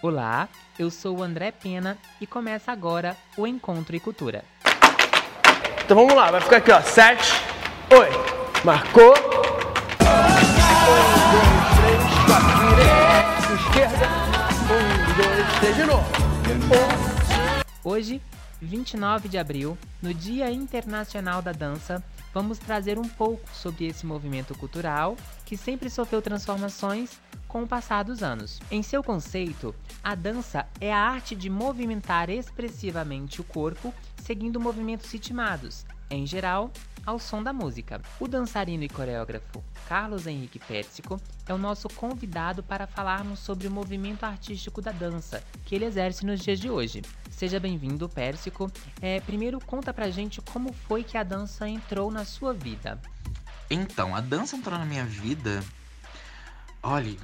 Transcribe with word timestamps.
Olá, 0.00 0.48
eu 0.78 0.92
sou 0.92 1.18
o 1.18 1.22
André 1.24 1.50
Pena 1.50 1.98
e 2.20 2.26
começa 2.26 2.70
agora 2.70 3.16
o 3.36 3.44
Encontro 3.48 3.96
e 3.96 4.00
Cultura. 4.00 4.44
Então 5.84 5.96
vamos 5.96 6.14
lá, 6.14 6.30
vai 6.30 6.40
ficar 6.40 6.58
aqui 6.58 6.70
ó, 6.70 6.80
sete, 6.80 7.32
oito, 7.90 8.64
marcou. 8.64 9.10
Um, 9.10 9.14
dois, 11.32 11.50
três, 11.80 12.00
quatro, 12.26 12.54
direita, 12.68 13.54
esquerda. 13.60 14.06
Um, 14.70 14.86
dois, 15.16 15.58
três, 15.58 15.74
de 15.76 15.84
novo. 15.84 16.06
Um, 16.62 17.88
Hoje, 17.90 18.22
29 18.60 19.28
de 19.28 19.38
abril, 19.38 19.78
no 20.02 20.12
Dia 20.12 20.50
Internacional 20.50 21.40
da 21.40 21.52
Dança, 21.52 22.02
vamos 22.34 22.58
trazer 22.58 22.98
um 22.98 23.08
pouco 23.08 23.48
sobre 23.54 23.86
esse 23.86 24.04
movimento 24.04 24.56
cultural 24.56 25.16
que 25.44 25.56
sempre 25.56 25.88
sofreu 25.88 26.20
transformações 26.20 27.18
com 27.46 27.62
o 27.62 27.66
passar 27.66 28.02
dos 28.02 28.22
anos. 28.22 28.60
Em 28.70 28.82
seu 28.82 29.02
conceito, 29.02 29.74
a 30.02 30.14
dança 30.14 30.66
é 30.80 30.92
a 30.92 30.98
arte 30.98 31.34
de 31.34 31.48
movimentar 31.48 32.28
expressivamente 32.28 33.40
o 33.40 33.44
corpo 33.44 33.94
seguindo 34.22 34.60
movimentos 34.60 35.10
ritmados, 35.10 35.86
em 36.10 36.26
geral, 36.26 36.70
ao 37.08 37.18
som 37.18 37.42
da 37.42 37.54
música. 37.54 38.02
O 38.20 38.28
dançarino 38.28 38.84
e 38.84 38.88
coreógrafo 38.88 39.64
Carlos 39.88 40.26
Henrique 40.26 40.58
Pérsico 40.58 41.18
é 41.46 41.54
o 41.54 41.56
nosso 41.56 41.88
convidado 41.88 42.62
para 42.62 42.86
falarmos 42.86 43.38
sobre 43.38 43.66
o 43.66 43.70
movimento 43.70 44.24
artístico 44.24 44.82
da 44.82 44.92
dança 44.92 45.42
que 45.64 45.74
ele 45.74 45.86
exerce 45.86 46.26
nos 46.26 46.38
dias 46.38 46.60
de 46.60 46.68
hoje. 46.68 47.00
Seja 47.30 47.58
bem-vindo, 47.58 48.10
Pérsico. 48.10 48.70
É, 49.00 49.20
primeiro, 49.20 49.58
conta 49.58 49.90
pra 49.94 50.10
gente 50.10 50.42
como 50.42 50.70
foi 50.86 51.02
que 51.02 51.16
a 51.16 51.22
dança 51.22 51.66
entrou 51.66 52.10
na 52.10 52.26
sua 52.26 52.52
vida. 52.52 53.00
Então, 53.70 54.14
a 54.14 54.20
dança 54.20 54.54
entrou 54.54 54.78
na 54.78 54.84
minha 54.84 55.06
vida. 55.06 55.64
Olha, 56.82 57.16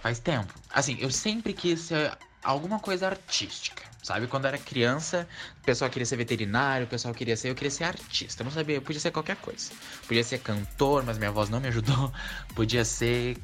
faz 0.00 0.20
tempo. 0.20 0.54
Assim, 0.70 0.96
eu 1.00 1.10
sempre 1.10 1.52
quis 1.52 1.80
ser 1.80 2.16
alguma 2.40 2.78
coisa 2.78 3.08
artística, 3.08 3.82
sabe? 4.02 4.26
Quando 4.26 4.44
eu 4.44 4.48
era 4.48 4.58
criança, 4.58 5.28
o 5.60 5.64
pessoal 5.64 5.90
queria 5.90 6.06
ser 6.06 6.16
veterinário, 6.16 6.86
o 6.86 6.88
pessoal 6.88 7.12
queria 7.12 7.36
ser, 7.36 7.50
eu 7.50 7.54
queria 7.54 7.70
ser 7.70 7.84
artista. 7.84 8.42
Eu 8.42 8.44
não 8.44 8.52
sabia, 8.52 8.80
podia 8.80 9.00
ser 9.00 9.10
qualquer 9.10 9.36
coisa. 9.36 9.70
Podia 10.06 10.24
ser 10.24 10.38
cantor, 10.38 11.02
mas 11.04 11.18
minha 11.18 11.30
voz 11.30 11.48
não 11.48 11.60
me 11.60 11.68
ajudou. 11.68 12.12
Podia 12.54 12.84
ser 12.84 13.36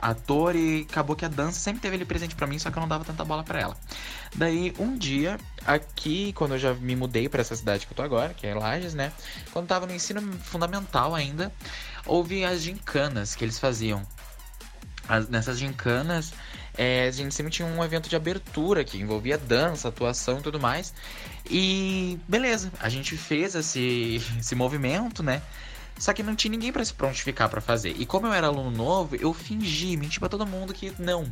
ator 0.00 0.54
e 0.54 0.86
acabou 0.88 1.16
que 1.16 1.24
a 1.24 1.28
dança 1.28 1.58
sempre 1.58 1.80
teve 1.80 1.96
ele 1.96 2.04
presente 2.04 2.34
para 2.34 2.46
mim, 2.46 2.58
só 2.58 2.70
que 2.70 2.76
eu 2.76 2.80
não 2.80 2.88
dava 2.88 3.04
tanta 3.04 3.24
bola 3.24 3.42
para 3.42 3.60
ela. 3.60 3.76
Daí, 4.34 4.74
um 4.78 4.96
dia, 4.96 5.38
aqui, 5.66 6.32
quando 6.32 6.52
eu 6.52 6.58
já 6.58 6.74
me 6.74 6.96
mudei 6.96 7.28
para 7.28 7.40
essa 7.40 7.56
cidade 7.56 7.86
que 7.86 7.92
eu 7.92 7.96
tô 7.96 8.02
agora, 8.02 8.34
que 8.34 8.46
é 8.46 8.54
Lages, 8.54 8.94
né? 8.94 9.12
Quando 9.52 9.64
eu 9.64 9.68
tava 9.68 9.86
no 9.86 9.94
ensino 9.94 10.20
fundamental 10.38 11.14
ainda, 11.14 11.52
houve 12.06 12.44
as 12.44 12.62
gincanas 12.62 13.34
que 13.34 13.44
eles 13.44 13.58
faziam. 13.58 14.02
As, 15.08 15.28
nessas 15.28 15.58
gincanas, 15.58 16.32
é, 16.76 17.06
a 17.06 17.10
gente 17.10 17.34
sempre 17.34 17.52
tinha 17.52 17.66
um 17.66 17.82
evento 17.82 18.08
de 18.08 18.16
abertura 18.16 18.84
que 18.84 18.98
envolvia 18.98 19.36
dança, 19.36 19.88
atuação 19.88 20.38
e 20.38 20.42
tudo 20.42 20.60
mais. 20.60 20.94
E 21.50 22.18
beleza, 22.28 22.72
a 22.80 22.88
gente 22.88 23.16
fez 23.16 23.54
esse, 23.54 24.22
esse 24.38 24.54
movimento, 24.54 25.22
né? 25.22 25.42
Só 25.98 26.12
que 26.12 26.22
não 26.22 26.34
tinha 26.34 26.50
ninguém 26.50 26.72
para 26.72 26.84
se 26.84 26.94
prontificar 26.94 27.48
para 27.48 27.60
fazer. 27.60 27.94
E 27.98 28.06
como 28.06 28.26
eu 28.26 28.32
era 28.32 28.46
aluno 28.46 28.70
novo, 28.70 29.14
eu 29.16 29.32
fingi, 29.32 29.96
menti 29.96 30.18
pra 30.18 30.28
todo 30.28 30.46
mundo 30.46 30.72
que 30.72 30.92
não. 30.98 31.28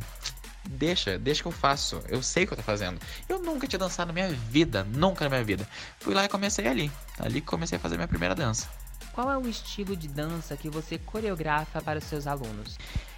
Deixa, 0.63 1.17
deixa 1.17 1.41
que 1.41 1.47
eu 1.47 1.51
faço. 1.51 2.01
Eu 2.07 2.21
sei 2.21 2.43
o 2.43 2.47
que 2.47 2.53
eu 2.53 2.57
tô 2.57 2.63
fazendo. 2.63 2.99
Eu 3.27 3.41
nunca 3.41 3.67
tinha 3.67 3.79
dançado 3.79 4.07
na 4.07 4.13
minha 4.13 4.29
vida, 4.29 4.83
nunca 4.83 5.25
na 5.25 5.29
minha 5.29 5.43
vida. 5.43 5.67
Fui 5.99 6.13
lá 6.13 6.23
e 6.23 6.29
comecei 6.29 6.67
ali. 6.67 6.91
Ali 7.19 7.41
que 7.41 7.47
comecei 7.47 7.77
a 7.77 7.81
fazer 7.81 7.95
minha 7.95 8.07
primeira 8.07 8.35
dança. 8.35 8.69
Qual 9.13 9.29
é 9.29 9.37
o 9.37 9.47
estilo 9.47 9.95
de 9.95 10.07
dança 10.07 10.55
que 10.55 10.69
você 10.69 10.97
coreografa 10.97 11.81
para 11.81 11.99
os 11.99 12.05
seus 12.05 12.27
alunos? 12.27 12.77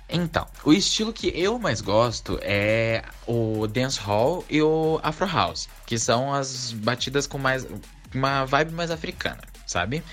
Então, 0.10 0.46
o 0.64 0.74
estilo 0.74 1.14
que 1.14 1.28
eu 1.36 1.58
mais 1.58 1.82
gosto 1.82 2.38
é 2.42 3.04
o 3.26 3.66
dance 3.68 4.00
hall 4.00 4.46
e 4.50 4.62
o 4.62 5.00
afro 5.02 5.26
house, 5.26 5.68
que 5.86 5.98
são 5.98 6.34
as 6.34 6.72
batidas 6.72 7.26
com 7.26 7.38
mais 7.38 7.66
uma 8.14 8.46
vibe 8.46 8.74
mais 8.74 8.92
africana, 8.92 9.42
sabe? 9.66 10.04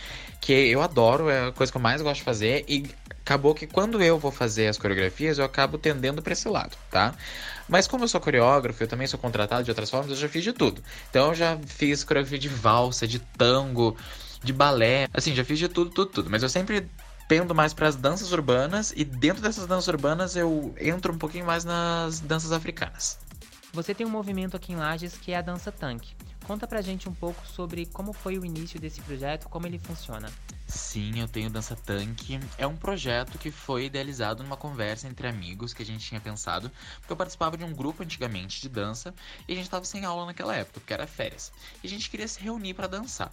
Que 0.41 0.53
eu 0.53 0.81
adoro, 0.81 1.29
é 1.29 1.49
a 1.49 1.53
coisa 1.53 1.71
que 1.71 1.77
eu 1.77 1.83
mais 1.83 2.01
gosto 2.01 2.21
de 2.21 2.25
fazer 2.25 2.65
e 2.67 2.89
acabou 3.21 3.55
que 3.55 3.67
quando 3.67 4.03
eu 4.03 4.19
vou 4.19 4.33
fazer 4.33 4.69
as 4.69 4.79
coreografias, 4.79 5.39
eu 5.39 5.45
acabo 5.45 5.77
tendendo 5.77 6.23
para 6.23 6.33
esse 6.33 6.49
lado, 6.49 6.77
tá? 6.91 7.15
Mas 7.69 7.87
como 7.87 8.05
eu 8.05 8.09
sou 8.09 8.21
coreógrafo, 8.21 8.83
eu 8.83 8.89
também 8.89 9.07
sou 9.07 9.19
contratado 9.21 9.63
de 9.63 9.71
outras 9.71 9.91
formas, 9.91 10.11
eu 10.11 10.17
já 10.17 10.29
fiz 10.29 10.43
de 10.43 10.53
tudo. 10.53 10.83
Então 11.11 11.29
eu 11.29 11.35
já 11.35 11.59
fiz 11.67 12.03
coreografia 12.03 12.39
de 12.39 12.49
valsa, 12.49 13.07
de 13.07 13.19
tango, 13.19 13.97
de 14.43 14.53
balé, 14.53 15.09
assim, 15.13 15.35
já 15.35 15.45
fiz 15.45 15.59
de 15.59 15.69
tudo, 15.69 15.91
tudo, 15.91 16.11
tudo. 16.11 16.31
Mas 16.31 16.43
eu 16.43 16.49
sempre 16.49 16.89
pendo 17.31 17.55
mais 17.55 17.73
para 17.73 17.87
as 17.87 17.95
danças 17.95 18.33
urbanas 18.33 18.93
e 18.97 19.05
dentro 19.05 19.41
dessas 19.41 19.65
danças 19.65 19.87
urbanas 19.87 20.35
eu 20.35 20.75
entro 20.81 21.13
um 21.13 21.17
pouquinho 21.17 21.47
mais 21.47 21.65
nas 21.65 22.19
danças 22.19 22.51
africanas. 22.51 23.21
Você 23.73 23.95
tem 23.95 24.05
um 24.05 24.11
movimento 24.11 24.57
aqui 24.57 24.73
em 24.73 24.77
Lages 24.77 25.17
que 25.17 25.31
é 25.31 25.37
a 25.37 25.41
dança 25.41 25.71
tanque. 25.71 26.13
Conta 26.51 26.67
pra 26.67 26.83
gente 26.83 27.09
um 27.09 27.15
pouco 27.15 27.47
sobre 27.47 27.87
como 27.87 28.13
foi 28.13 28.37
o 28.37 28.45
início 28.45 28.81
desse 28.81 29.01
projeto, 29.03 29.49
como 29.49 29.69
ele 29.69 29.79
funciona. 29.79 30.29
Sim, 30.67 31.21
eu 31.21 31.29
tenho 31.29 31.49
Dança 31.49 31.77
Tanque. 31.77 32.41
É 32.59 32.67
um 32.67 32.77
projeto 32.77 33.39
que 33.39 33.53
foi 33.53 33.85
idealizado 33.85 34.43
numa 34.43 34.57
conversa 34.57 35.07
entre 35.07 35.29
amigos 35.29 35.73
que 35.73 35.85
a 35.85 35.87
gente 35.87 36.05
tinha 36.05 36.21
pensado, 36.21 36.69
porque 36.99 37.13
eu 37.13 37.17
participava 37.17 37.57
de 37.57 37.63
um 37.63 37.73
grupo 37.73 38.03
antigamente 38.03 38.61
de 38.61 38.69
dança 38.69 39.15
e 39.47 39.53
a 39.53 39.55
gente 39.55 39.67
estava 39.67 39.85
sem 39.85 40.05
aula 40.05 40.27
naquela 40.27 40.57
época, 40.57 40.81
porque 40.81 40.93
era 40.93 41.07
férias. 41.07 41.53
E 41.85 41.87
a 41.87 41.91
gente 41.91 42.11
queria 42.11 42.27
se 42.27 42.41
reunir 42.41 42.75
para 42.75 42.89
dançar. 42.89 43.33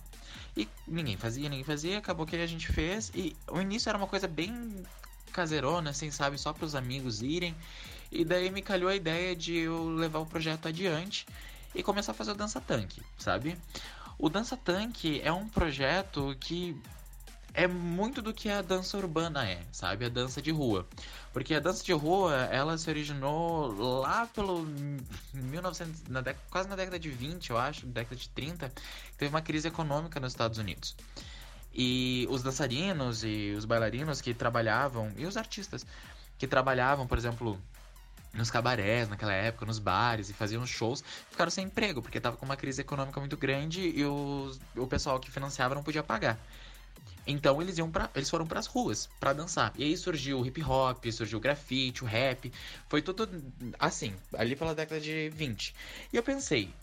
E 0.55 0.69
ninguém 0.87 1.17
fazia, 1.17 1.49
ninguém 1.49 1.65
fazia, 1.65 1.97
acabou 1.97 2.23
que 2.23 2.35
a 2.35 2.45
gente 2.45 2.71
fez 2.71 3.11
e 3.15 3.35
o 3.47 3.59
início 3.59 3.89
era 3.89 3.97
uma 3.97 4.05
coisa 4.05 4.27
bem 4.27 4.85
caseirona, 5.33 5.89
assim, 5.89 6.11
sabe, 6.11 6.37
só 6.37 6.53
para 6.53 6.65
os 6.65 6.75
amigos 6.75 7.23
irem. 7.23 7.55
E 8.11 8.23
daí 8.23 8.51
me 8.51 8.61
calhou 8.61 8.91
a 8.91 8.95
ideia 8.95 9.35
de 9.35 9.57
eu 9.57 9.89
levar 9.95 10.19
o 10.19 10.25
projeto 10.27 10.67
adiante 10.67 11.25
e 11.77 11.83
começar 11.83 12.11
a 12.11 12.15
fazer 12.15 12.31
o 12.31 12.35
Dança 12.35 12.59
Tanque, 12.59 13.03
sabe? 13.19 13.55
O 14.17 14.29
Dança 14.29 14.57
Tanque 14.57 15.21
é 15.23 15.31
um 15.31 15.47
projeto 15.47 16.35
que 16.39 16.75
é 17.53 17.67
muito 17.67 18.19
do 18.21 18.33
que 18.33 18.49
a 18.49 18.61
dança 18.61 18.97
urbana 18.97 19.47
é, 19.47 19.61
sabe? 19.71 20.05
A 20.05 20.09
dança 20.09 20.41
de 20.41 20.51
rua. 20.51 20.87
Porque 21.31 21.53
a 21.53 21.59
dança 21.59 21.83
de 21.83 21.93
rua, 21.93 22.33
ela 22.51 22.77
se 22.77 22.89
originou 22.89 24.01
lá 24.01 24.25
pelo 24.27 24.65
1900, 25.33 26.03
na 26.07 26.23
quase 26.49 26.67
na 26.67 26.75
década 26.75 26.99
de 26.99 27.09
20, 27.09 27.51
eu 27.51 27.57
acho, 27.57 27.85
década 27.85 28.15
de 28.15 28.29
30, 28.29 28.71
teve 29.17 29.29
uma 29.29 29.41
crise 29.41 29.67
econômica 29.67 30.19
nos 30.19 30.33
Estados 30.33 30.57
Unidos. 30.57 30.95
E 31.73 32.27
os 32.31 32.41
dançarinos 32.41 33.23
e 33.23 33.53
os 33.55 33.65
bailarinos 33.65 34.19
que 34.19 34.33
trabalhavam, 34.33 35.11
e 35.15 35.27
os 35.27 35.37
artistas 35.37 35.85
que 36.39 36.47
trabalhavam, 36.47 37.05
por 37.05 37.17
exemplo, 37.19 37.59
nos 38.37 38.51
cabarés 38.51 39.09
naquela 39.09 39.33
época, 39.33 39.65
nos 39.65 39.79
bares 39.79 40.29
e 40.29 40.33
faziam 40.33 40.65
shows, 40.65 41.03
ficaram 41.29 41.49
sem 41.51 41.65
emprego, 41.65 42.01
porque 42.01 42.19
tava 42.19 42.37
com 42.37 42.45
uma 42.45 42.55
crise 42.55 42.81
econômica 42.81 43.19
muito 43.19 43.35
grande 43.35 43.81
e 43.81 44.05
os, 44.05 44.59
o 44.75 44.87
pessoal 44.87 45.19
que 45.19 45.31
financiava 45.31 45.75
não 45.75 45.83
podia 45.83 46.03
pagar. 46.03 46.37
Então 47.25 47.61
eles 47.61 47.77
iam 47.77 47.91
para 47.91 48.09
eles 48.15 48.29
foram 48.29 48.47
para 48.47 48.59
as 48.59 48.67
ruas 48.67 49.09
para 49.19 49.33
dançar. 49.33 49.73
E 49.75 49.83
aí 49.83 49.97
surgiu 49.97 50.39
o 50.39 50.45
hip 50.45 50.63
hop, 50.63 51.05
surgiu 51.11 51.37
o 51.39 51.41
grafite, 51.41 52.03
o 52.03 52.07
rap, 52.07 52.51
foi 52.87 53.01
tudo 53.01 53.29
assim, 53.77 54.15
ali 54.37 54.55
pela 54.55 54.73
década 54.73 55.01
de 55.01 55.29
20. 55.29 55.75
E 56.13 56.15
eu 56.15 56.23
pensei, 56.23 56.73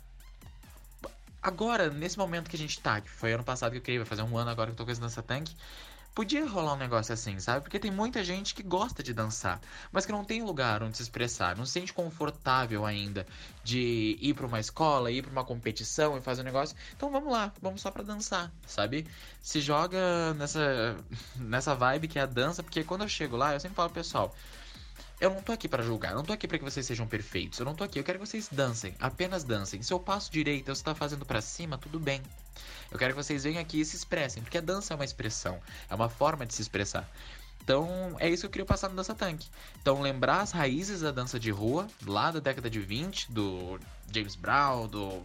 agora, 1.42 1.88
nesse 1.88 2.18
momento 2.18 2.50
que 2.50 2.56
a 2.56 2.58
gente 2.58 2.78
tá, 2.80 3.00
que 3.00 3.08
foi 3.08 3.32
ano 3.32 3.44
passado 3.44 3.72
que 3.72 3.78
eu 3.78 3.82
criei, 3.82 3.98
vai 3.98 4.06
fazer 4.06 4.22
um 4.22 4.36
ano 4.36 4.50
agora 4.50 4.68
que 4.68 4.72
eu 4.72 4.76
tô 4.76 4.84
com 4.84 4.90
esse 4.90 5.00
dança 5.00 5.22
tanque, 5.22 5.56
podia 6.14 6.46
rolar 6.46 6.74
um 6.74 6.78
negócio 6.78 7.12
assim, 7.12 7.38
sabe? 7.40 7.62
Porque 7.62 7.78
tem 7.78 7.90
muita 7.90 8.22
gente 8.22 8.54
que 8.54 8.62
gosta 8.62 9.02
de 9.02 9.12
dançar, 9.12 9.60
mas 9.90 10.06
que 10.06 10.12
não 10.12 10.24
tem 10.24 10.42
lugar 10.42 10.82
onde 10.82 10.96
se 10.96 11.02
expressar, 11.02 11.56
não 11.56 11.66
se 11.66 11.72
sente 11.72 11.92
confortável 11.92 12.86
ainda 12.86 13.26
de 13.64 14.16
ir 14.20 14.34
para 14.34 14.46
uma 14.46 14.60
escola, 14.60 15.10
ir 15.10 15.22
para 15.22 15.32
uma 15.32 15.44
competição 15.44 16.16
e 16.16 16.20
fazer 16.20 16.42
um 16.42 16.44
negócio. 16.44 16.76
Então 16.96 17.10
vamos 17.10 17.32
lá, 17.32 17.52
vamos 17.60 17.80
só 17.80 17.90
para 17.90 18.04
dançar, 18.04 18.52
sabe? 18.66 19.06
Se 19.42 19.60
joga 19.60 20.32
nessa 20.34 20.96
nessa 21.36 21.74
vibe 21.74 22.08
que 22.08 22.18
é 22.18 22.22
a 22.22 22.26
dança, 22.26 22.62
porque 22.62 22.84
quando 22.84 23.02
eu 23.02 23.08
chego 23.08 23.36
lá, 23.36 23.52
eu 23.54 23.60
sempre 23.60 23.76
falo, 23.76 23.90
pessoal, 23.90 24.34
eu 25.20 25.30
não 25.30 25.42
tô 25.42 25.52
aqui 25.52 25.68
para 25.68 25.82
julgar, 25.82 26.10
eu 26.10 26.16
não 26.16 26.24
tô 26.24 26.32
aqui 26.32 26.46
para 26.48 26.58
que 26.58 26.64
vocês 26.64 26.84
sejam 26.84 27.06
perfeitos. 27.06 27.58
Eu 27.58 27.64
não 27.64 27.74
tô 27.74 27.84
aqui, 27.84 27.98
eu 27.98 28.04
quero 28.04 28.18
que 28.18 28.26
vocês 28.26 28.48
dancem, 28.50 28.94
apenas 28.98 29.44
dancem. 29.44 29.82
Se 29.82 29.92
eu 29.92 30.00
passo 30.00 30.30
direito, 30.30 30.74
você 30.74 30.82
tá 30.82 30.94
fazendo 30.94 31.24
para 31.24 31.40
cima, 31.40 31.78
tudo 31.78 32.00
bem. 32.00 32.20
Eu 32.90 32.98
quero 32.98 33.14
que 33.14 33.22
vocês 33.22 33.44
venham 33.44 33.60
aqui 33.60 33.80
e 33.80 33.84
se 33.84 33.96
expressem, 33.96 34.42
porque 34.42 34.58
a 34.58 34.60
dança 34.60 34.92
é 34.92 34.96
uma 34.96 35.04
expressão, 35.04 35.60
é 35.88 35.94
uma 35.94 36.08
forma 36.08 36.44
de 36.44 36.54
se 36.54 36.62
expressar. 36.62 37.08
Então, 37.62 38.14
é 38.18 38.28
isso 38.28 38.42
que 38.42 38.46
eu 38.46 38.50
queria 38.50 38.66
passar 38.66 38.90
no 38.90 38.96
Dança 38.96 39.14
Tanque. 39.14 39.48
Então, 39.80 40.02
lembrar 40.02 40.42
as 40.42 40.52
raízes 40.52 41.00
da 41.00 41.10
dança 41.10 41.40
de 41.40 41.50
rua, 41.50 41.88
lá 42.06 42.30
da 42.30 42.38
década 42.38 42.68
de 42.68 42.78
20, 42.78 43.32
do 43.32 43.80
James 44.12 44.34
Brown, 44.34 44.86
do 44.86 45.22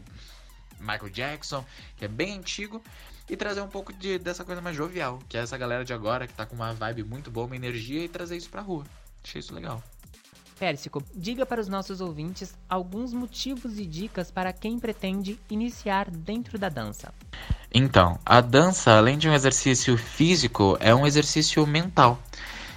Michael 0.80 1.10
Jackson, 1.10 1.66
que 1.98 2.06
é 2.06 2.08
bem 2.08 2.38
antigo, 2.38 2.82
e 3.30 3.36
trazer 3.36 3.60
um 3.60 3.68
pouco 3.68 3.92
de, 3.92 4.18
dessa 4.18 4.46
coisa 4.46 4.62
mais 4.62 4.76
jovial, 4.76 5.20
que 5.28 5.38
é 5.38 5.42
essa 5.42 5.58
galera 5.58 5.84
de 5.84 5.92
agora 5.92 6.28
que 6.28 6.34
tá 6.34 6.46
com 6.46 6.56
uma 6.56 6.74
vibe 6.74 7.04
muito 7.04 7.30
boa, 7.30 7.46
uma 7.46 7.58
energia, 7.58 8.06
e 8.06 8.08
trazer 8.08 8.38
isso 8.38 8.50
pra 8.50 8.62
rua. 8.62 8.86
Achei 9.24 9.40
isso 9.40 9.54
legal. 9.54 9.84
Pérsico, 10.60 11.02
diga 11.16 11.46
para 11.46 11.62
os 11.62 11.70
nossos 11.70 12.02
ouvintes 12.02 12.54
alguns 12.68 13.14
motivos 13.14 13.80
e 13.80 13.86
dicas 13.86 14.30
para 14.30 14.52
quem 14.52 14.78
pretende 14.78 15.40
iniciar 15.50 16.12
dentro 16.12 16.60
da 16.60 16.68
dança. 16.68 17.14
Então, 17.74 18.20
a 18.26 18.42
dança, 18.42 18.92
além 18.92 19.18
de 19.18 19.30
um 19.30 19.34
exercício 19.34 19.98
físico, 19.98 20.78
é 20.82 20.94
um 20.94 21.08
exercício 21.08 21.66
mental. 21.66 22.22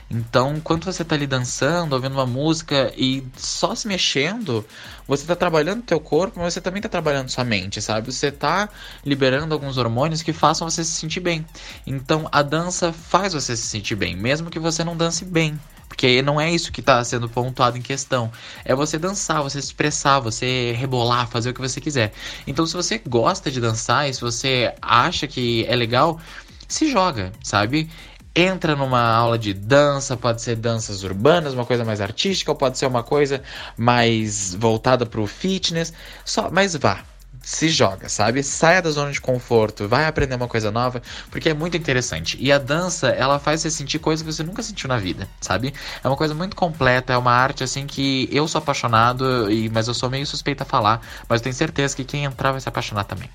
Então, 0.08 0.60
quando 0.60 0.84
você 0.84 1.02
tá 1.02 1.14
ali 1.14 1.26
dançando, 1.26 1.94
ouvindo 1.94 2.12
uma 2.12 2.26
música 2.26 2.92
e 2.94 3.26
só 3.34 3.74
se 3.74 3.88
mexendo, 3.88 4.62
você 5.08 5.24
tá 5.24 5.34
trabalhando 5.34 5.80
o 5.80 5.84
teu 5.84 5.98
corpo, 5.98 6.38
mas 6.38 6.52
você 6.52 6.60
também 6.60 6.82
tá 6.82 6.88
trabalhando 6.88 7.30
sua 7.30 7.44
mente, 7.44 7.80
sabe? 7.80 8.12
Você 8.12 8.30
tá 8.30 8.68
liberando 9.04 9.54
alguns 9.54 9.78
hormônios 9.78 10.22
que 10.22 10.34
façam 10.34 10.68
você 10.68 10.84
se 10.84 10.92
sentir 10.92 11.20
bem. 11.20 11.46
Então, 11.86 12.28
a 12.30 12.42
dança 12.42 12.92
faz 12.92 13.32
você 13.32 13.56
se 13.56 13.66
sentir 13.66 13.96
bem, 13.96 14.14
mesmo 14.14 14.50
que 14.50 14.58
você 14.58 14.84
não 14.84 14.94
dance 14.94 15.24
bem. 15.24 15.58
Porque 16.02 16.20
não 16.20 16.40
é 16.40 16.50
isso 16.50 16.72
que 16.72 16.81
está 16.81 17.04
sendo 17.04 17.28
pontuado 17.28 17.78
em 17.78 17.81
questão. 17.81 18.28
É 18.64 18.75
você 18.75 18.99
dançar, 18.99 19.40
você 19.40 19.62
se 19.62 19.69
expressar, 19.69 20.19
você 20.19 20.72
rebolar, 20.76 21.28
fazer 21.28 21.50
o 21.50 21.54
que 21.54 21.60
você 21.60 21.81
quiser. 21.81 22.12
Então, 22.44 22.66
se 22.66 22.75
você 22.75 22.99
gosta 22.99 23.52
de 23.52 23.60
dançar 23.60 24.10
e 24.10 24.12
se 24.12 24.20
você 24.20 24.75
acha 24.82 25.28
que 25.28 25.64
é 25.69 25.76
legal, 25.76 26.19
se 26.66 26.90
joga, 26.90 27.31
sabe? 27.40 27.88
entra 28.34 28.75
numa 28.75 29.12
aula 29.12 29.38
de 29.38 29.52
dança, 29.52 30.16
pode 30.16 30.43
ser 30.43 30.56
danças 30.56 31.04
urbanas, 31.04 31.52
uma 31.52 31.66
coisa 31.66 31.84
mais 31.84 32.00
artística, 32.00 32.50
ou 32.50 32.56
pode 32.56 32.78
ser 32.78 32.87
uma 32.87 33.02
coisa 33.02 33.43
mais 33.76 34.55
voltada 34.55 35.05
para 35.05 35.20
o 35.20 35.26
fitness, 35.26 35.93
só, 36.25 36.50
mas 36.50 36.75
vá, 36.75 37.05
se 37.40 37.69
joga, 37.69 38.08
sabe? 38.08 38.43
Saia 38.43 38.81
da 38.81 38.90
zona 38.90 39.11
de 39.11 39.20
conforto, 39.20 39.88
vai 39.88 40.06
aprender 40.06 40.34
uma 40.34 40.49
coisa 40.49 40.70
nova, 40.70 41.02
porque 41.31 41.49
é 41.49 41.55
muito 41.55 41.76
interessante. 41.76 42.37
E 42.40 42.52
a 42.52 42.58
dança, 42.58 43.08
ela 43.08 43.38
faz 43.38 43.61
você 43.61 43.70
sentir 43.70 43.99
coisas 43.99 44.25
que 44.25 44.32
você 44.32 44.43
nunca 44.43 44.62
sentiu 44.62 44.88
na 44.88 44.99
vida, 44.99 45.29
sabe? 45.40 45.75
É 46.02 46.08
uma 46.08 46.17
coisa 46.17 46.34
muito 46.34 46.55
completa, 46.55 47.12
é 47.12 47.17
uma 47.17 47.32
arte 47.32 47.64
assim 47.64 47.87
que 47.87 48.29
eu 48.31 48.46
sou 48.46 48.61
apaixonado, 48.61 49.50
e 49.50 49.69
mas 49.69 49.88
eu 49.88 49.94
sou 49.94 50.08
meio 50.08 50.26
suspeita 50.26 50.62
a 50.62 50.67
falar, 50.67 51.00
mas 51.29 51.40
eu 51.40 51.44
tenho 51.44 51.55
certeza 51.55 51.96
que 51.96 52.05
quem 52.05 52.25
entrar 52.25 52.52
vai 52.52 52.61
se 52.61 52.69
apaixonar 52.69 53.05
também. 53.05 53.29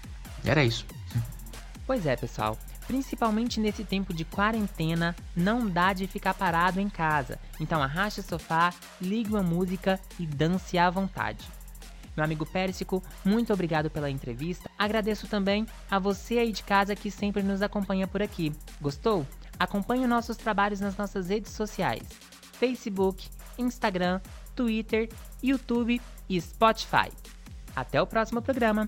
E 0.43 0.49
era 0.49 0.63
isso. 0.63 0.85
Pois 1.85 2.05
é, 2.05 2.15
pessoal. 2.15 2.57
Principalmente 2.87 3.59
nesse 3.59 3.83
tempo 3.83 4.13
de 4.13 4.23
quarentena, 4.23 5.13
não 5.35 5.67
dá 5.67 5.91
de 5.91 6.07
ficar 6.07 6.33
parado 6.33 6.79
em 6.79 6.89
casa. 6.89 7.37
Então 7.59 7.83
arraste 7.83 8.21
o 8.21 8.23
sofá, 8.23 8.73
ligue 9.01 9.29
uma 9.31 9.43
música 9.43 9.99
e 10.17 10.25
dance 10.25 10.77
à 10.77 10.89
vontade. 10.89 11.56
Meu 12.17 12.25
amigo 12.25 12.47
Pérsico, 12.47 13.03
muito 13.23 13.53
obrigado 13.53 13.89
pela 13.91 14.09
entrevista. 14.09 14.69
Agradeço 14.77 15.27
também 15.27 15.67
a 15.89 15.99
você 15.99 16.39
aí 16.39 16.51
de 16.51 16.63
casa 16.63 16.95
que 16.95 17.11
sempre 17.11 17.43
nos 17.43 17.61
acompanha 17.61 18.07
por 18.07 18.23
aqui. 18.23 18.51
Gostou? 18.81 19.25
Acompanhe 19.59 20.07
nossos 20.07 20.35
trabalhos 20.35 20.79
nas 20.79 20.97
nossas 20.97 21.29
redes 21.29 21.51
sociais: 21.51 22.03
Facebook, 22.53 23.29
Instagram, 23.57 24.19
Twitter, 24.55 25.09
YouTube 25.41 26.01
e 26.27 26.41
Spotify. 26.41 27.11
Até 27.75 28.01
o 28.01 28.07
próximo 28.07 28.41
programa! 28.41 28.85